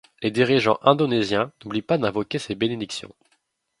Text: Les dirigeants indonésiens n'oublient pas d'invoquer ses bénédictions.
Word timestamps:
Les 0.23 0.31
dirigeants 0.31 0.79
indonésiens 0.81 1.51
n'oublient 1.63 1.83
pas 1.83 1.99
d'invoquer 1.99 2.39
ses 2.39 2.55
bénédictions. 2.55 3.13